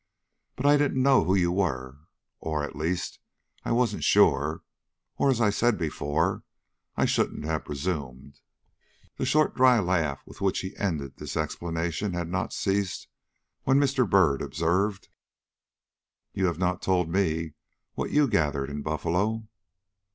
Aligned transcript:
But 0.55 0.65
I 0.65 0.77
didn't 0.77 1.03
know 1.03 1.23
who 1.25 1.35
you 1.35 1.51
were, 1.51 1.95
or, 2.39 2.63
at 2.63 2.75
least, 2.75 3.19
I 3.63 3.71
wasn't 3.71 4.03
sure; 4.03 4.63
or, 5.19 5.29
as 5.29 5.39
I 5.39 5.51
said 5.51 5.77
before, 5.77 6.41
I 6.97 7.05
shouldn't 7.05 7.45
have 7.45 7.65
presumed." 7.65 8.39
The 9.17 9.27
short, 9.27 9.55
dry 9.55 9.77
laugh 9.77 10.23
with 10.25 10.41
which 10.41 10.61
he 10.61 10.75
ended 10.75 11.17
this 11.17 11.37
explanation 11.37 12.13
had 12.13 12.29
not 12.29 12.51
ceased, 12.51 13.09
when 13.61 13.77
Mr. 13.77 14.09
Byrd 14.09 14.41
observed: 14.41 15.07
"You 16.33 16.47
have 16.47 16.57
not 16.57 16.81
told 16.81 17.07
me 17.07 17.53
what 17.93 18.09
you 18.09 18.27
gathered 18.27 18.71
in 18.71 18.81
Buffalo." 18.81 19.47